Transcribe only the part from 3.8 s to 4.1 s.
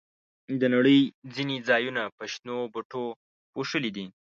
دي.